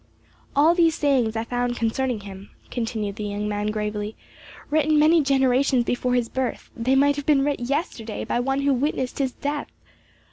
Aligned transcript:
"All 0.55 0.73
these 0.73 0.95
sayings 0.95 1.35
I 1.35 1.43
found 1.43 1.75
concerning 1.75 2.21
him," 2.21 2.49
continued 2.71 3.17
the 3.17 3.23
young 3.25 3.47
man 3.47 3.67
gravely, 3.67 4.15
"written 4.71 4.97
many 4.97 5.21
generations 5.21 5.83
before 5.83 6.15
his 6.15 6.27
birth; 6.27 6.71
they 6.75 6.95
might 6.95 7.17
have 7.17 7.25
been 7.27 7.45
writ 7.45 7.59
yesterday 7.59 8.25
by 8.25 8.39
one 8.39 8.61
who 8.61 8.73
witnessed 8.73 9.19
his 9.19 9.33
death. 9.33 9.67